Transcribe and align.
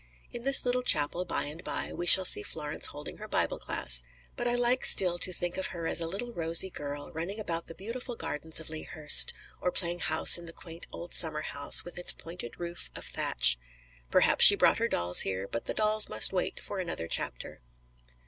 In 0.31 0.41
this 0.45 0.65
little 0.65 0.81
chapel, 0.81 1.25
by 1.25 1.43
and 1.43 1.63
by, 1.63 1.93
we 1.93 2.07
shall 2.07 2.25
see 2.25 2.41
Florence 2.41 2.87
holding 2.87 3.17
her 3.17 3.27
Bible 3.27 3.59
class. 3.59 4.03
But 4.35 4.47
I 4.47 4.55
like 4.55 4.83
still 4.83 5.19
to 5.19 5.31
think 5.31 5.57
of 5.57 5.67
her 5.67 5.85
as 5.85 6.01
a 6.01 6.07
little 6.07 6.33
rosy 6.33 6.71
girl, 6.71 7.11
running 7.11 7.37
about 7.39 7.67
the 7.67 7.75
beautiful 7.75 8.15
gardens 8.15 8.59
of 8.59 8.67
Lea 8.71 8.81
Hurst, 8.81 9.31
or 9.61 9.71
playing 9.71 9.99
house 9.99 10.39
in 10.39 10.47
the 10.47 10.53
quaint 10.53 10.87
old 10.91 11.13
summerhouse 11.13 11.85
with 11.85 11.99
its 11.99 12.13
pointed 12.13 12.59
roof 12.59 12.89
of 12.95 13.05
thatch. 13.05 13.59
Perhaps 14.09 14.43
she 14.43 14.55
brought 14.55 14.79
her 14.79 14.87
dolls 14.87 15.19
here; 15.19 15.47
but 15.47 15.65
the 15.65 15.73
dolls 15.75 16.09
must 16.09 16.33
wait 16.33 16.59
for 16.63 16.79
another 16.79 17.07
chapter. 17.07 17.61